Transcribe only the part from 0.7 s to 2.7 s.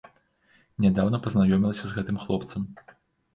Нядаўна пазнаёмілася з гэтым хлопцам.